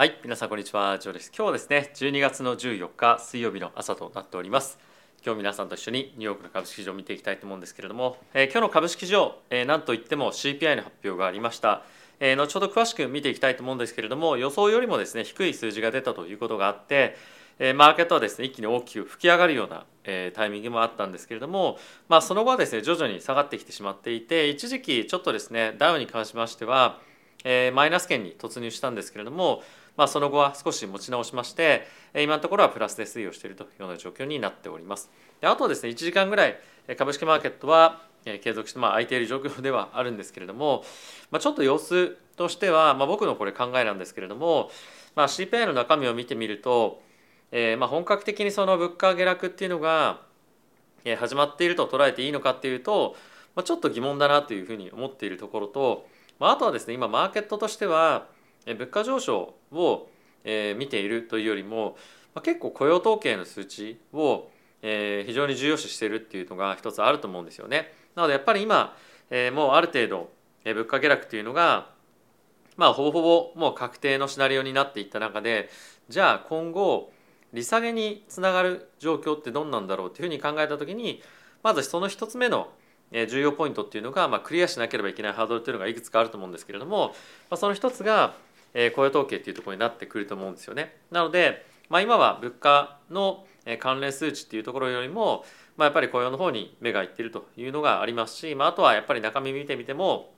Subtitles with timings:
[0.00, 0.98] はい皆さんこんにちは。
[0.98, 1.30] ジョーです。
[1.36, 4.78] 今日はですね12月の14日水曜日の朝となっております。
[5.22, 11.82] 今日皆さんと一緒にニューヨークの株式市場を見ていきたいと思うんですけれども、えー、今日の株式市場、えー、なんといっても CPI の発表がありました。
[12.18, 17.14] えー、後ほど詳しく見ていきたいと思うんですけれども予想よりもですね低い数字が出たということがあって、
[17.58, 21.76] え、マーケットはですね一気に大きく吹き上がるような、え、タイミングもあったんですけれども、
[22.08, 26.98] まあ、その後はですね徐々に下がってきてしまっていて一時期ちょっとですねダウンに関しましては、
[27.44, 29.62] えー、マイナス圏に突入したんですけれども
[30.00, 35.10] まあ、その後は少し持ち直しまして今のところはプラスで推移をしているというような状況になっております。
[35.42, 36.56] であとですね1時間ぐらい
[36.96, 40.84] 株式マーケットは継続してまあ空いている状況ではあるんですけれども、
[41.30, 44.70] まあ、ちょっと様子としては、まあ、僕のこれ考えなんですけれども、
[45.16, 47.02] まあ、CPI の中身を見てみると、
[47.52, 50.22] えー、まあ本格的にその物価下落っていうのが
[51.18, 53.16] 始まっていると捉えていいのかっていうと、
[53.54, 56.06] まあ、ちょっと疑問だなというふうに思っているところと、
[56.38, 58.28] まあ、あとはですね今マーケットとしては
[58.66, 60.08] 物価上昇を
[60.44, 61.96] 見ているというよりも
[62.42, 64.50] 結構雇用統計の数値を
[64.82, 67.92] 非常に重要視しているっていうのが一つあると思うんですよね。
[68.14, 68.94] なのでやっぱり今
[69.52, 70.30] もうある程度
[70.64, 71.90] 物価下落というのが
[72.76, 73.22] まあほぼほ
[73.54, 75.68] ぼもう確定のシナリオになっていった中で
[76.08, 77.12] じゃあ今後
[77.52, 81.22] 利下げにつながる状況ってどんなんだろうというふうに考えた時に
[81.62, 82.72] まずその一つ目の
[83.28, 87.08] 重要ポイントっていうのが、まあ、クリアしなければいけないハードルというのがいくつかあると思うんですけれども、
[87.50, 88.34] まあ、その一つが
[88.74, 90.96] え雇用統計っていうところになってくると思うんですよね。
[91.10, 93.44] なので、まあ、今は物価の
[93.78, 95.44] 関連数値っていうところよりも、
[95.76, 100.32] まあ、やっぱり雇用の方に目がいってるというのがありますし、まあ、あとはやっぱり中身見てみても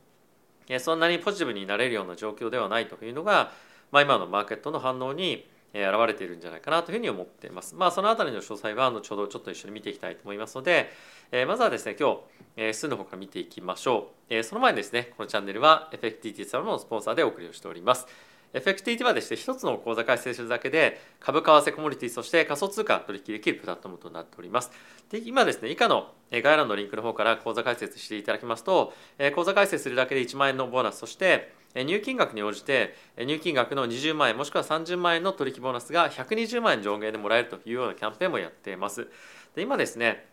[0.78, 3.52] そんなにポジティブになれるような状況ではないというのが、
[3.90, 5.46] まあ、今のマーケットの反応に
[5.80, 7.74] 現れているんじゃないかなというふに思っています。
[7.74, 10.90] まあ、そのあたりの詳細は後ほどちょっと一緒に見ていきたいと思いますので、
[11.30, 12.18] えまずはですね、今日、
[12.56, 14.34] え数の方から見ていきましょう。
[14.34, 18.06] えその前にですね、このチャンネルは FXTT 様のスポンサーでお送りをしております。
[18.52, 24.70] FXTT はですね、一つの口座開設するだけで株、為替、コモディティ、そして仮想通貨取引できるプラットフォームとなっております。
[25.10, 28.92] で今ですね、以下の概要欄のリンクの方から口座開設していただきますと、
[29.34, 39.08] 口座開設するだけで1万円のボーナス、そして入金額に応じて入金額の20万円もしくは30万円の取引ボーナスが120万円上限でもらえるというようなキャンペーンもやっています。
[39.54, 40.32] で今ですね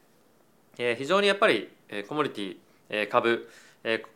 [0.80, 1.70] え、非常にやっぱり
[2.08, 2.58] コモディ
[2.90, 3.50] ティ、株、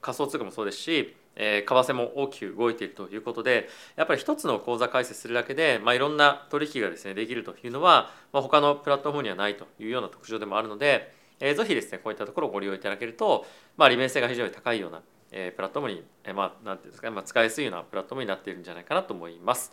[0.01, 13.47] 仮想通貨もそうですし、え為替も大きく動いているということでやっぱり一つの口座開設するだけで、まあ、いろんな取引がですねできるというのは、まあ、他のプラットフォームにはないというような特徴でもあるので、えー、ぜひですねこういったところをご利用いただけると、
[13.78, 15.01] まあ、利便性が非常に高いような、
[15.33, 19.71] えー、プラットフォームに、えー、まあなんていうんですか、ね、まあ、使いやすいようなプラットフォームになっているんじゃないかなと思います。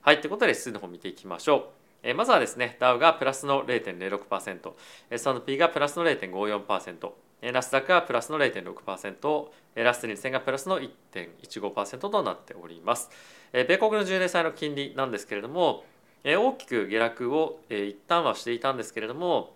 [0.00, 1.64] はいということで指数の方見ていきましょう。
[2.02, 4.72] えまずはですねダウがプラスの0.06%、
[5.10, 7.12] S&P がプラスの0.54%、
[7.52, 9.46] ナスダックがプラスの0.6%、
[9.76, 13.10] ラスト2000がプラスの1.15%となっております。
[13.52, 15.84] 米国の10年債の金利なんですけれども、
[16.24, 19.54] 大きく下落を一旦はしていたんですけれども、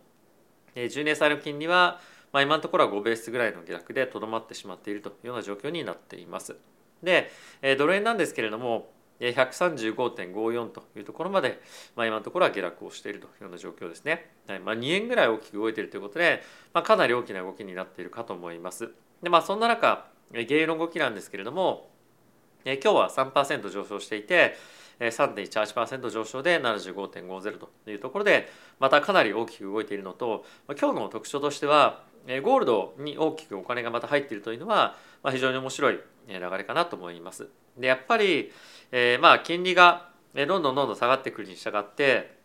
[0.74, 2.00] 10年債の金利は、
[2.32, 6.56] まあ、今のところは5ベースぐらいの下落でとどまってしまっているというような状況になっています。
[7.02, 7.30] で、
[7.78, 11.60] ドル円なんですけれども、135.54というところまで、
[11.94, 14.30] まあ、今のところは下落をしているというような状況ですね。
[14.46, 16.42] はいまあ、2円ぐらい大きく動いているということで、
[16.74, 18.90] まあ、かなり大きな動きになっているかと思います。
[19.22, 21.88] でまあそんな中原油の動きなんですけれども
[22.64, 24.56] 今日は3%上昇していて
[24.98, 28.48] 3.18%上昇で75.50というところで
[28.80, 32.02] またかなり大きく動いているのと今日の特徴としては
[32.42, 34.96] ゴールドに大きくお金がまた入っているというのは
[35.30, 37.48] 非常に面白い流れかなと思います。
[37.78, 38.52] でやっぱり、
[38.90, 42.36] えー、まあ金利がどんどんどんどん下がってくるに従って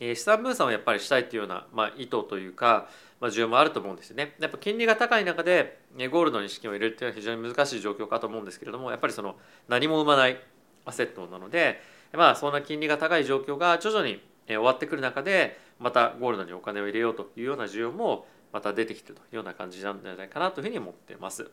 [0.00, 2.88] え資産分散をやっぱりしたいというような、まあ、意図というか、
[3.20, 4.34] まあ、需要もあると思うんですよね。
[4.38, 5.80] やっぱ金利が高い中で
[6.10, 9.36] ゴールドに資金を入れるというのは非常に難しい状況かと思うんですけれどもやっぱりその
[9.68, 10.38] 何も生まない
[10.84, 11.80] アセットなので
[12.12, 14.20] まあそんな金利が高い状況が徐々に
[14.54, 21.50] 終わってくる中でまたゴールドにお金を入れようというような需要もまた出てきてるというような感じなんじゃないかなというふうに思ってます。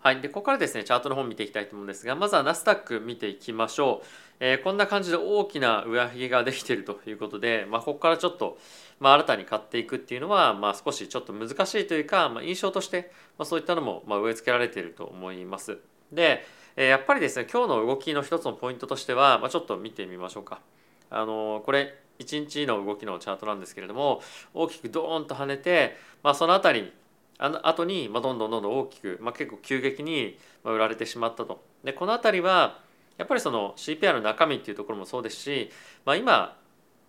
[0.00, 4.06] はい、でここからですねチャートの方見ていきたいと思うんですがまずはナスダック見ていきましょう、
[4.38, 8.58] えー、こんな感じで大きな上髭ができているということで、まあ、ここからちょっと、
[9.00, 15.78] まあ、新たに買っていくっていうのは、まあ、少しちょっと難しいというか、まあ、印象として、まあ、そういったのも、まあ、植え付けられていると思います。
[16.12, 16.44] で、
[16.76, 20.60] えー、やっぱりですね今日の動きの一つのポイントとしては、まあ、ちょっと見てみましょうか。
[21.08, 24.22] あのこれ1日の動きのチャートなんですけれども
[24.52, 26.92] 大きくドーンと跳ねて、まあ、その辺り
[27.38, 31.62] あの後に、まあ、どんどんどんどん大きく、まあ、結構急激に売られてしまったと。
[31.82, 32.78] でこの辺りは
[33.18, 35.70] やっぱりその CPI の中身っていうところもそうですし、
[36.04, 36.56] まあ、今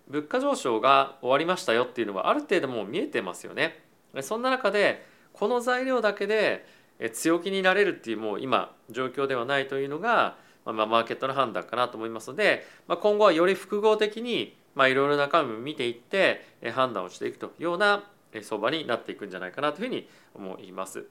[0.08, 3.82] 物価上昇が終わりましたよっていうのはある程度もう見えてますよね。
[4.22, 6.66] そんな中でこの材料だけで
[7.12, 10.36] 強気になれるっていうもう今状況ではないというのが
[10.72, 18.04] まあ、マーケットの判断かなと思いますので、まあ、今後はより複合的にまあいろいろな中身を見ていって判断をしていくというような
[18.42, 21.06] 相場になっていくんじゃないかなというふうに思います。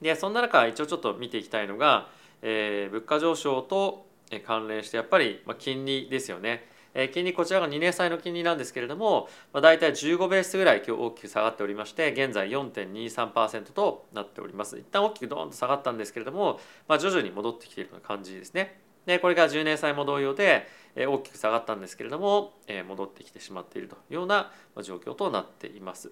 [0.00, 2.08] でそんな中一応ちょっと見ていきたいのが、
[2.42, 4.06] えー、物価上昇と
[4.46, 6.68] 関連してやっぱり金利ですよね。
[7.12, 22.52] 金利こちらが2年債の金利なんですけれども、まあ、大体15ベースぐらい今日大きく下がっておりまして現在4.23%となっております一旦大きくドーンと下がったんですけれども、まあ、徐々に戻ってきているような感じですねでこれが10年債も同様で大きく下がったんですけれども
[22.88, 24.52] 戻ってきてしまっているというような
[24.82, 26.10] 状況となっています、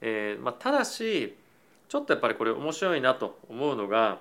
[0.00, 1.36] えーまあ、ただし
[1.88, 4.18] ちょっとやっぱりこれ面白いなと思うのが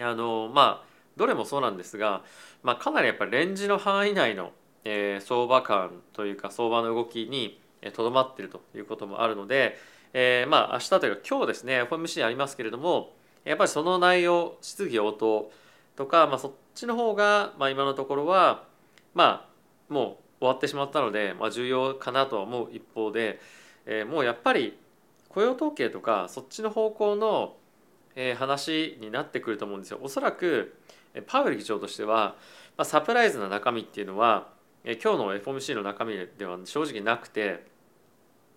[0.00, 2.22] あのまあどれもそうなんですが、
[2.62, 4.50] まあ、かなりやっぱりレンジの範囲内の、
[4.84, 7.60] えー、相場感というか相場の動きに
[7.92, 9.78] とどまっているということもあるので、
[10.12, 13.12] えー、まあ明日というか今日ですね FOMC ありますけれども
[13.44, 15.50] やっぱりその内容質疑応答
[15.96, 18.64] とか、まあ、そっちの方が、まあ、今のところは
[19.14, 23.40] まあもう終わってしまったので、まあ、重要かなとは思う一方で、
[23.86, 24.78] えー、もうやっぱり
[25.28, 27.56] 雇用統計とかそっちの方向の、
[28.14, 29.98] えー、話になってくると思うんですよ。
[30.02, 30.76] おそらく
[31.26, 32.36] パウエル議長としては、
[32.76, 34.48] まあ、サプライズな中身っていうのは
[34.84, 37.66] 今日の FOMC の中身では正直なくて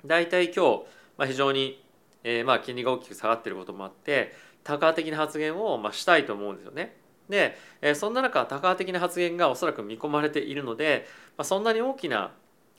[0.05, 0.85] 大体今日、
[1.17, 1.83] まあ、非常に、
[2.23, 6.95] えー、まあ金利が大きく下がっていることもあって多価的な発言をまあしたいと思うんですよね。
[7.29, 11.07] で、え、そんな中多価的な発言がおそらく見込まれているので、
[11.38, 12.31] まあ、そんなに大きな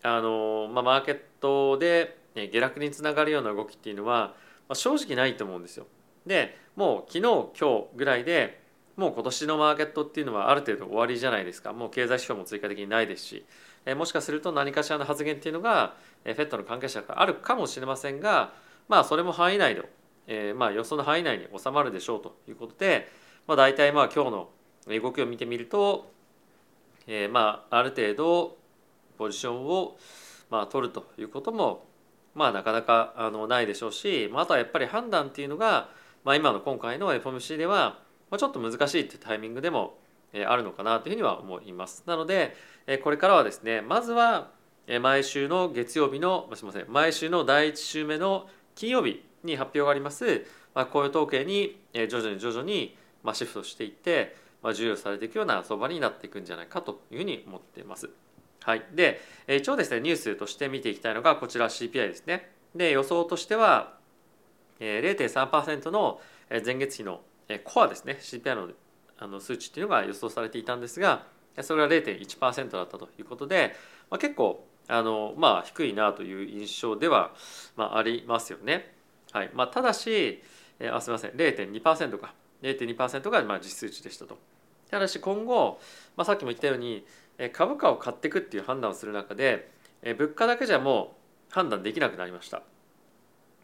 [0.02, 4.34] あの、まあ、マーケットで下落につながるような動きっていうのは、
[4.68, 5.86] まあ、正直ないと思うんですよ。
[6.26, 7.20] でもう昨日
[7.58, 8.60] 今日ぐらいで
[8.96, 13.46] もう今年のマーケットっていうのはある程度終わりじゃないですかもう経済指標も追加的にないですし、
[13.86, 15.94] えもしかすると何かしらの発言っていうのが、
[16.24, 18.52] えフェットの関係者からあるかもしれませんが
[18.88, 19.82] まあそれも範囲内で、
[20.26, 23.08] えー、まあ予想の範囲内に収まるでしょうということで、
[23.48, 24.48] まあ、大体まあ今日の
[25.02, 26.12] 動きを見てみると、
[27.08, 28.56] えー、まあある程度
[29.16, 29.96] ポジションを
[30.50, 31.84] まあ取るということも
[32.36, 35.88] まあなかなかあのないでしょうし、まあ、あとはやっぱり判断っていうのが、
[36.22, 37.98] まあ、今の今回の FOMC では
[38.30, 39.98] まあ、ちょっと難しいっていうタイミングでも
[40.46, 42.04] あるのかなというふうには思います。
[42.06, 42.54] なので
[43.02, 44.50] これからはですねまずは
[45.00, 58.10] 毎週の月曜日のすみません毎週の第1週目の金曜日に発表があります、まあ、雇用統計に徐々に徐々にまあシフトしていって、まあ、重要されていくような相場になっていくんじゃないかというふうに思っています。
[58.62, 62.50] はい、で一応ですねニュースとして見ていきたいのがこちら CPI ですね。
[62.74, 63.94] で予想としては
[64.80, 66.20] 0.3%の
[66.64, 67.20] 前月比の
[67.64, 68.68] コアですね CPI の
[69.20, 71.24] あの数値っていうのが予想されていたんですが
[71.62, 73.74] それが0.1%だったということで、
[74.10, 77.32] まあ、結構あの、まあ、低いなという印象では、
[77.76, 78.94] まあ、ありますよね。
[79.32, 80.40] はいまあ、ただし
[80.92, 82.32] あすみません0.2%か
[82.62, 84.38] 0.2%がまあ実数値でしたと。
[84.90, 85.80] ただし今後、
[86.16, 87.04] まあ、さっきも言ったように
[87.52, 89.70] 株価を買っていくっていう判断をする中で
[90.02, 91.14] 物価だけじゃも
[91.50, 92.62] う判断できなくなりました。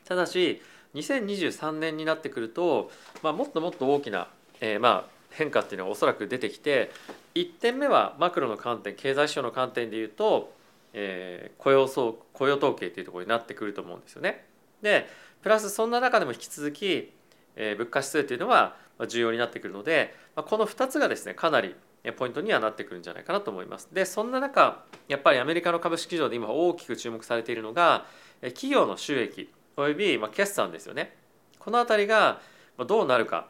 [0.05, 0.61] ただし
[0.95, 2.91] 2023年になってくると、
[3.23, 4.29] まあ、もっともっと大きな、
[4.61, 6.93] えー、まあ変化っていうのはおそらく出てきて
[7.35, 10.53] 1点目はマクロの観点経済指標の観点でいうと、
[10.93, 14.45] えー、雇用総雇用統計っていうところになってくると思うんですよね。
[14.83, 15.09] で
[15.43, 17.13] プラスそんな中でも引き続き、
[17.57, 18.77] えー、物価指数っていうのは
[19.09, 21.75] 重要になってくるので、まあ、この2つがですねかなり
[22.17, 23.89] ポイントにはなってくるんじゃないかなと思います。
[23.93, 28.07] でそんな中やっぱりアメリカの株式市場で今大きく注目されているのが
[28.41, 31.17] 企業の収益およびま決算ですよね
[31.59, 32.41] この辺りが
[32.87, 33.49] どうなるか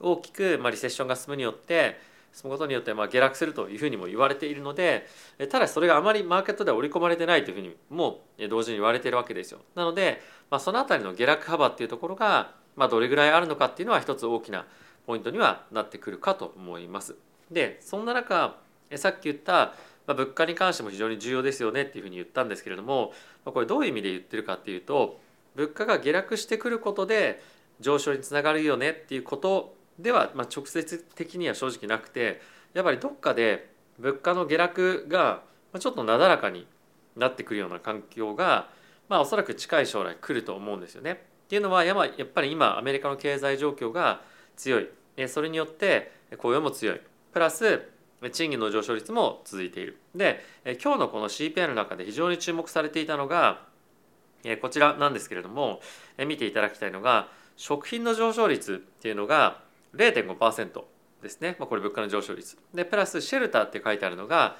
[0.00, 2.00] 大きくまリセッションが進むによって
[2.32, 5.06] 進むことによってま下落するというふうにも言われているので
[5.50, 9.60] ただそれがあまりマーケットでは織り込まれてないというふうにも同時に言われているわけですよ。
[9.74, 14.64] なので、まあ、その辺りの下落幅っていうところが、まあ、どれぐらいあるのかっていうのは一つ大きな
[15.06, 17.16] ポイントにはなってくるかと思います。
[17.50, 18.56] でそんな中
[18.96, 19.74] さっき言った
[20.08, 23.12] ま、物価に関しても非常に重要ですよねっていうふうに言ったんですけれども、
[23.44, 25.20] ま、これどういう意味で言ってるかっていうと
[25.54, 27.42] 物価が下落してくることで
[27.78, 32.40] 上昇につながるよねっていうことでは、ま、直接的には正直なくて
[32.72, 35.42] やっぱりどっかで物価の下落が
[35.78, 36.66] ちょっとなだらかに
[37.16, 38.68] なってくるような環境が、
[39.08, 41.26] まあ、おそらく近い将来来ると思うんですよね。
[41.48, 44.20] っていうのはやっぱり今アメリカの経済状況が
[44.54, 44.88] 強い。
[45.28, 47.00] それによって雇用も強い。
[47.32, 47.88] プラス
[48.32, 49.98] 賃金の上昇率も続いている。
[50.14, 50.44] で
[50.82, 53.62] 今日のこの CPI の中で非常に注目されていたのが
[54.60, 55.80] こちらなんですけれども
[56.18, 59.62] 見ていただきたいのが食品の上昇率っていうのが
[59.94, 60.82] 0.5%
[61.22, 62.58] ですね、まあ、これ物価の上昇率。
[62.74, 64.56] でプラスシェルターって書いてあるのが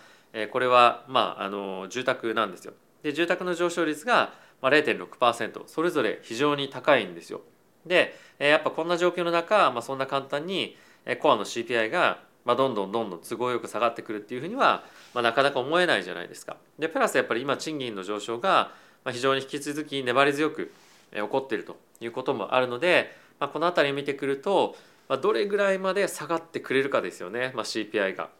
[0.52, 2.72] これはまああの住宅なんですよ。
[3.02, 7.42] で住宅の上昇率がまあ0.6%それぞれ非常に高いんですよ
[7.86, 10.76] でやっぱこんな状況の中、まあ、そんな簡単に
[11.20, 16.56] コアの CPI がまあ、どんどんどんどん都合よく下がってくるっていうふうには、まあ、なかなか思えないじゃないですか。
[16.78, 18.72] でプラスやっぱり今賃金の上昇が
[19.10, 20.72] 非常に引き続き粘り強く
[21.12, 24.76] 起こっているということもあるので、まあ、この辺り見てくると、
[25.10, 28.30] まあ、どれぐらいまで下がってくれるかですよね、まあ、CPI が。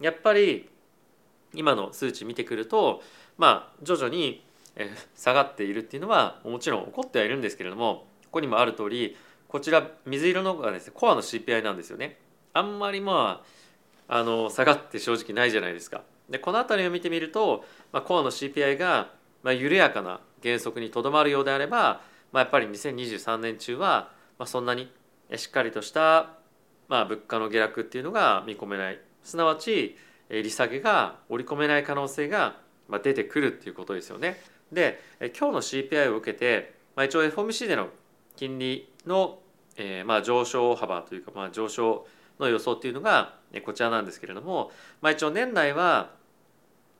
[0.00, 0.70] やっぱり
[1.52, 3.02] 今の数値見てくると、
[3.36, 4.42] まあ、徐々に
[5.14, 9.16] 下がっているっていうのはもちろん起こってはいるんですけれどもここにもある通り
[9.48, 12.18] こちら水色のがですねコアの CPI なんですよね。
[12.52, 13.44] あんまりま
[14.08, 16.02] ああの下がって正直ないじゃないですか。
[16.28, 19.12] でこの辺りを見てみると、まあ、コアの CPI が、
[19.42, 22.00] まあ、緩やかな減速にとどまるようであれば、
[22.32, 24.90] まあ、やっぱり2023年中は、まあ、そんなに
[25.36, 26.30] しっかりとした、
[26.88, 29.96] まあ、物価の下落っていうのが見込めないすなわち
[30.30, 32.56] 利下げが織り込めない可能性が
[33.02, 34.40] 出てくるっていうことですよね。
[34.72, 37.88] で今日の CPI を受けて、まあ、一応 FOMC での
[38.36, 39.38] 金利の、
[39.76, 42.06] えー、まあ上昇幅というか、まあ、上昇
[42.38, 46.10] の予想っていうのがこちらなんですけれども、まあ、一応年内は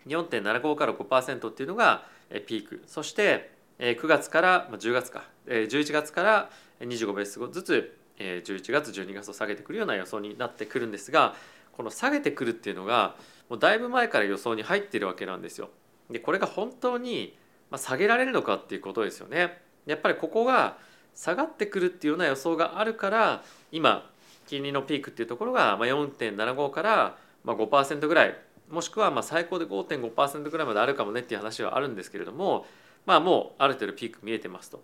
[0.06, 2.04] 4.75から5%っていうのが
[2.47, 11.35] ピークそして9月から10月か11月から25ベースずつ11月12月を下げてくるような予想になってくるんですが
[11.73, 13.16] この下げてくるっていうのが
[13.50, 15.71] もうだいぶ前から予想に入っているわけなんですよ。
[16.11, 17.37] でこれが本当に
[17.74, 19.58] ま下げられるのかっていうことですよね。
[19.86, 20.78] やっぱりここが
[21.14, 24.10] 下がってくるっていうような予想があるから今
[24.46, 28.36] 金利のピークっていうところが4.75から5%ぐらい
[28.70, 32.66] もしくはまあ最高で5.5%ぐらいまであるかもねっていう話はあるんですけれども
[33.06, 34.82] まあもうある程度ピーク見えてますと。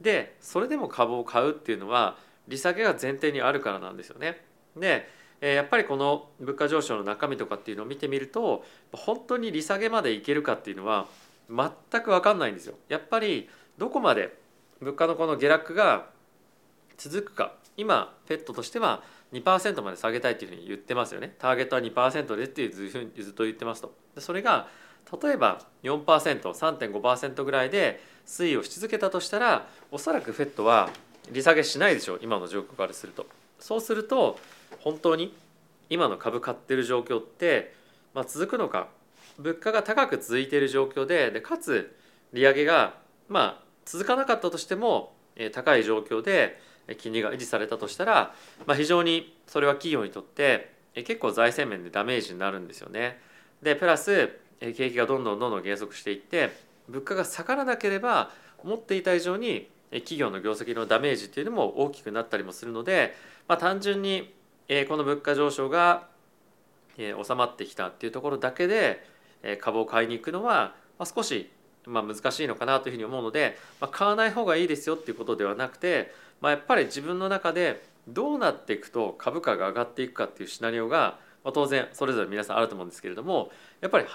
[0.00, 2.18] でそれでも株を買うっていうのは
[2.48, 4.44] 利下げが前提にあるからなんですよね。
[4.76, 5.08] で
[5.40, 11.06] やっぱりこの物価上昇の中身とかっていうのを見てみると本当に利下げまでいけるかっていうのは
[11.48, 12.74] 全く分かんないんですよ。
[12.88, 13.48] やっぱり
[13.78, 14.36] どこまで
[14.80, 16.06] 物価のこの下落が
[16.96, 17.54] 続くか。
[17.76, 21.34] 今ペットとしては2%まで下げたいというふうに言ってますよね。
[21.38, 23.94] ターゲットは2%でっていうずっと言ってますと。
[24.14, 24.68] でそれが
[25.22, 30.90] 例えば 4%3.5% ぐらいで推移をし続けたとしたらおそらくフェットは
[31.30, 32.20] 利下げしないでしょう。
[32.22, 33.26] 今の状況からすると。
[33.58, 34.38] そうすると
[34.80, 35.34] 本当に
[35.90, 37.74] 今の株買ってる状況って、
[38.14, 38.88] まあ、続くのか
[39.38, 41.96] 物価が高く続いている状況ででかつ
[42.32, 42.94] 利上げが
[43.28, 45.14] まあ続かなかったとしても
[45.52, 46.60] 高い状況で
[46.98, 48.34] 金利が維持されたとしたら、
[48.66, 53.20] まあ、非常にそれは企業にとって結構財政面でダメージになるんですよね。
[53.62, 56.50] でプラス景気がどんどんどんどん減速していって
[56.88, 63.14] 物価が下がらなければ思っていた以上に企業の業績のダメージっていうのも大きくなったりもするので、
[63.48, 64.32] まあ、単純に
[64.88, 66.08] この物価上昇が
[66.96, 69.06] 収まってきたっていうところだけで
[69.60, 70.74] 株を買いに行くのは
[71.04, 71.50] 少し
[71.86, 76.10] ま難しいのかなというふうに思うので、ま、買わない方がいいですよっていうことではなくて
[76.40, 83.50] ま、やっぱり自分の中でどうなっていくと株価が上がっていくかっていうシナリオが、ま、当然それぞれ皆さんあると思うんですけれども
[83.80, 84.06] やっぱり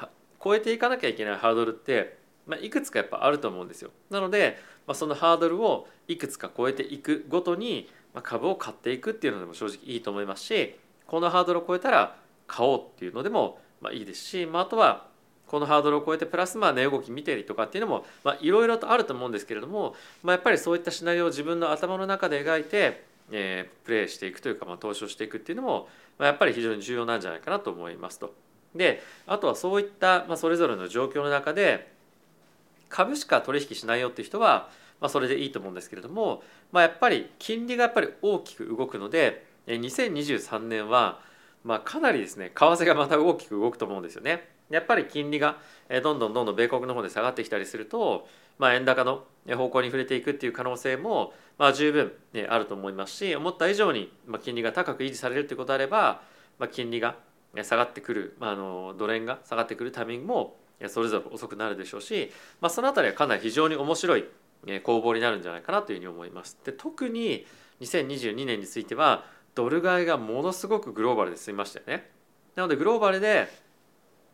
[0.44, 3.92] 超えていかなきゃいけないハードルって、ま、いくつかやっぱあると思うんですよ。
[4.10, 4.58] なので、
[4.88, 10.76] まあ、そのハードルをいくつか超えていくごとに、ま、株を買っていくっていうのでも正直いいと思いますし
[11.08, 12.16] このハードルを超えたら
[12.48, 15.08] 買おうっていうのでもまいいですし、まあ、あとは
[15.52, 18.06] このハードルを超えてプラスまあ値動き見てりとかっていうのも
[18.40, 28.34] いろいろとあると思うんですけれども、まあ、やっぱりそういったシナリオを自分の頭の中で描いて、えー、プレイしていくというか、まあ、投資をしていくっていうのも、まあ、やっぱり非常に重要なんじゃないかなと思いますと。
[28.74, 31.92] であとはそういった、まあ、それぞれの状況の中で
[32.88, 34.70] 株しか取引しないよっていう人は、
[35.02, 36.42] まあ、それでいいと思うんですけれども、
[36.72, 41.20] まあ、やっぱり金利がやっぱり大きく動くので2023年は、
[41.66, 44.48] まあ、かなりですね為替がまた大きく動くと思うんですよね。
[44.72, 45.58] やっぱり金利が
[46.04, 49.24] どんどんどんどん米国の方で下がってきたりすると、まあ、円高の
[49.56, 52.14] 方向に触れていくっていう可能性もまあ十分
[52.50, 54.12] あると思いますし思った以上に
[54.44, 56.22] 金利が高く維持されるということであれば、
[56.60, 57.16] まあ、金利が
[57.64, 60.56] 下がってくる、まあ、あのドル円が下がってくるタイミングも
[60.88, 64.26] それぞれ遅くなるでしょうし、まあ、その辺りはかなり非常に面白い
[64.84, 66.58] 攻防になるんじゃないかなというふうに思います。
[66.64, 67.46] で特に
[67.82, 69.26] 2022年については
[69.56, 72.10] ドル買いがものすごくグローバルで進みましたよね。
[72.56, 73.48] なのでグローバルで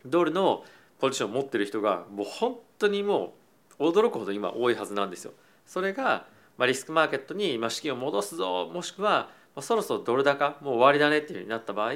[0.05, 0.63] ドルの
[0.99, 3.33] ポジションを持ってる人がもう本当にも
[3.79, 5.33] う驚くほど今多いはずなんですよ。
[5.65, 6.25] それが、
[6.57, 11.93] まあ、リスクマーケットに資金を戻すぞもしくは、まあ、そろそろドル高もう終わりだねっていうふうになった場合、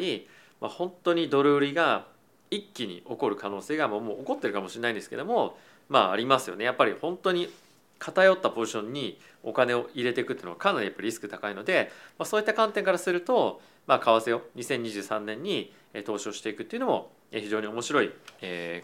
[0.60, 2.06] まあ、本当にドル売りが
[2.52, 5.58] 一気に起こる可能性がもうもう起こってるかもしれないんですけども
[5.90, 6.66] まあありますよね。
[6.66, 7.50] やっぱり本当に
[7.98, 15.72] 偏ったポジションにお金を入れていくっていうのはかなりやっぱりリスク高いので、まあ、そういった観点からすると、まあ、為替を2023年に
[16.06, 18.12] 投資をしていくっていうのも非常に面白い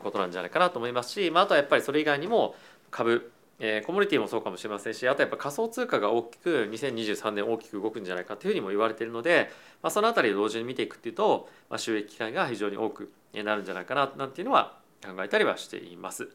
[0.01, 2.55] ことなんじゃないかなと思いますし、まあ、あとはやっぱりそれ以外にも
[2.89, 9.49] 株えー、コモディティもそうかもしれませんしあとやっぱ仮想通貨が大きく2023年大きく動くんじゃないかというふうにも言われているので、
[9.81, 16.29] まあ、その辺りを同時に見ていくっていうと、まあ、収益機会が非常に多くなるんじゃないかななんていうのは考えたりはしています。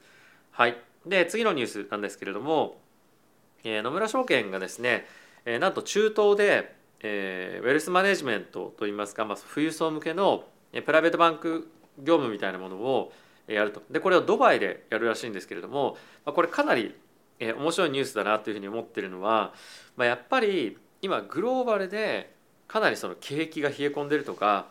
[0.50, 0.76] はい、
[1.06, 2.80] で次のニュースなんですけれども、
[3.62, 5.06] えー、野村証券がですね、
[5.44, 10.44] えー、なんと中東で、えー、ウェルスマネジメントといいますか、まあ、富裕層向けの
[10.84, 11.68] プライベートバンク
[11.98, 13.12] 業務みたいなものを
[13.46, 13.82] やると。
[13.90, 16.94] でこれをドバイでやるらしいんですけれども、これかなり、
[17.40, 19.52] 面白いニュースだなというふうに思ってるのは、
[19.96, 22.32] まあ、やっぱり今グローバルで
[22.68, 24.68] かなりその景気が冷え込んでるとか、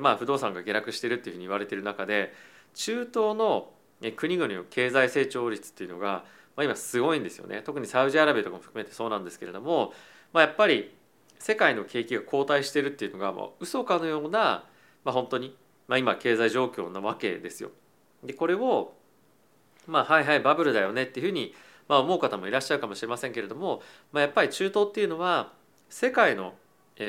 [0.00, 2.32] まあ、不動産が下落してるっていうふうに言われてる中で
[2.74, 3.70] 中東の
[4.16, 6.24] 国々の経済成長率っていうのが、
[6.56, 7.62] まあ、今すごいんですよね。
[7.64, 9.92] 特にサウジアラビアとかも含めてそうなんですけれども、
[10.32, 10.94] まあ、やっぱり
[11.38, 14.64] 世界の景気が後退してるっていうのがもう嘘かのような、
[15.04, 15.56] まあ、本当に、
[15.88, 17.70] まあ、今経済状況なわけですよ。
[18.22, 18.94] でこれを
[19.86, 21.54] まあはいはいバブルだよねっていうふうに
[21.88, 25.52] まあ、思う方もいらっしゃるかもしれませんけれども、まあ、やっぱり中東っていうのは
[25.90, 26.54] 世界の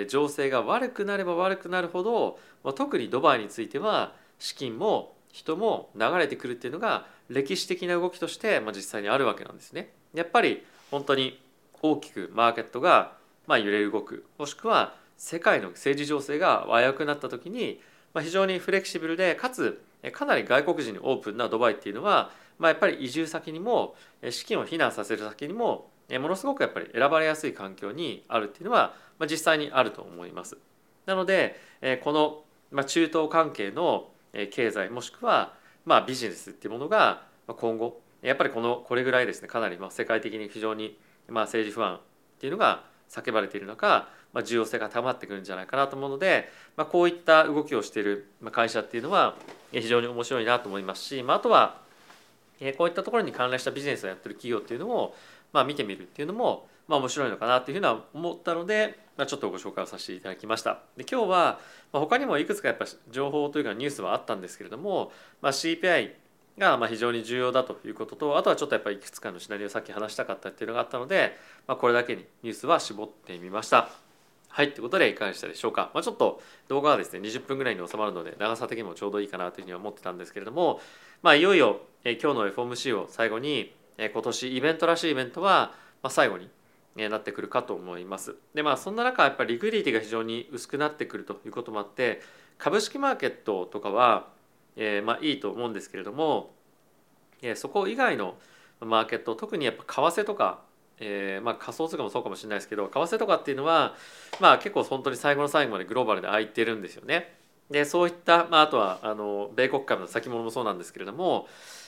[0.08, 9.94] 情勢が悪くなれば悪くなるほど、まあ、特にドバイについては資金も人も流れてくるっていうのが歴史的な動きとして、まあ、実際にあるわけなんですね。
[10.14, 11.42] やっぱり本当に
[11.82, 13.14] 大きくマーケットが
[13.48, 17.80] まあ揺れ動くもしくは世界の政治情勢が危うくなった時に、
[18.14, 23.96] まあ、非常にフレキシブルでかつかなり外国人にオープンなドバイっていうのはまあ、やっぱり移住先にも
[24.30, 30.58] 資金を避難させる先にもものすごくやっぱり選ばれやすい環境にあるっていうのは、まあ、実際にあると思います。
[31.06, 31.60] なので
[32.04, 34.10] この、中東関係の
[34.52, 35.54] 経済もしくは、
[35.86, 42.00] まあ、ビジネスっていうものが今後やっぱりこのこれぐらいですねかなりまあ世界的に非常にまあ政治不安っ
[42.40, 49.36] ていうのが叫ばれている中、まあ、重要性が高まってくるんじゃないかなと思うので、まあ、こういった動きをしている会社っていうのは
[49.72, 51.82] 非常に面白いなと思いますし、まあ、あとは
[52.78, 55.16] こういったところに関連したビジネスをやってる企業っていうのを、
[55.52, 60.80] まあ、見てみるっていうのも、まあ、面白いのかなっていうふうな思ったので、まあ、ちょっとご紹介をさせていただきました。
[60.98, 61.60] で今日は、
[61.92, 65.12] まあ、他にもいくつかやっぱ情報というかニュースはあったんですけれども、
[65.42, 66.12] まあ、CPI
[66.58, 71.36] がま非常に重要だということとあとはちょっとやっぱりいくつかのシナリオをさっき話したかったっていうのがあったので、
[71.68, 73.90] まあ、これだけにニュースは絞ってみました。
[74.56, 80.80] はいということでいかがでしたでしょうか、まあ、ちょっと動画はですね20分ぐらいに収まるので長さ的にもちょうどいいかなというふうに思ってたんですけれども、
[81.24, 86.50] まあ、いよいよえ今日の FOMC を最後にえ今年イベントらしいイベントは、まあ、最後に
[86.96, 88.36] なってくるかと思います。
[88.54, 92.22] でまあそんな中やっぱりリクイディティが非常に薄くなってくるということもあって
[92.60, 94.28] 株式マーケットとかは、
[94.76, 96.54] えー、まあいいと思うんですけれども、
[97.42, 98.38] えー、そこ以外の
[98.82, 100.62] マーケット特にやっぱ為替とか
[101.00, 103.96] えーまあ、仮想通貨もそうかもしれないですけど為替とかっていうのは、
[104.40, 107.36] まあ、結構本当に最後の最後までグローバルで空いてるんですよね。
[107.70, 111.48] でそういった、まあ、あとはあの米国株の先物もそうなんですけれども、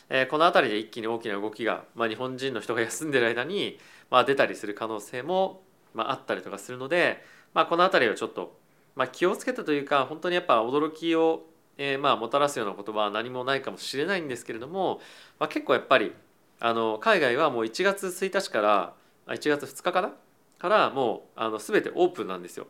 [0.09, 3.77] えー、この辺りで一気に大きな動きが、まあ、日本人の人が休んでる間に、
[4.09, 5.61] まあ、出たりする可能性も、
[5.93, 8.57] まあ、あったりとかするので、まあ、この辺りはちょっと、
[8.95, 11.45] まあ、気をつけたというか本当にやっぱ驚きを、
[11.77, 15.01] えー、まあもたらすようなことは何もないかもしれないんですけれども、
[15.39, 16.13] まあ、結構やっぱり
[16.65, 18.93] あの海外はもう1月1日から
[19.27, 20.13] 1月2日かな？
[20.57, 22.65] からもうあの全てオープンなんですよ。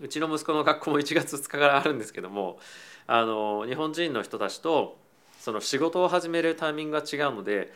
[0.00, 2.60] うちの息子の学校も1月2日からあるんですけども
[3.08, 4.96] あの日本人の人たちと
[5.40, 7.72] その仕事を始めるタイミングが違うので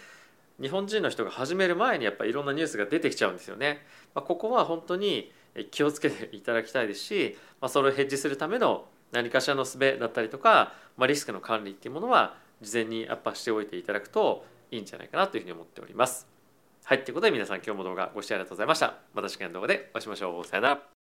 [0.60, 3.84] 日本人の人が始める前にやっぱりいろんなニュースが出てきちゃうんですよね。
[4.14, 5.32] まあ、ここは本当に
[5.72, 16.26] 気をつけていただきたいですし、まあ、それをヘッジするための何かしらの術だったりとか、まあ、リスクの管理っていうものは事前にアップしておいていただくといいんじゃないかなというふうに思っております。
[16.84, 18.94] はい、ということで皆さん今日も動画ご視聴ありがとうございました。
[19.14, 20.44] また次回の動画でお会いしましょう。
[20.44, 20.97] さよなら。